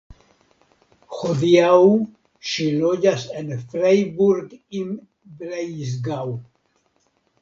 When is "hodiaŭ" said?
1.17-1.81